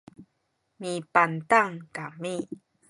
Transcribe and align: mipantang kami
mipantang 0.81 1.73
kami 1.95 2.35